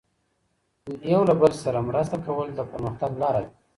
[1.13, 3.51] یو له بل سره مرسته کول د پرمختګ لاره ده.